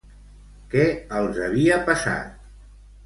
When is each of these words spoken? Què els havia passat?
Què 0.71 0.85
els 1.19 1.39
havia 1.49 1.77
passat? 1.91 2.33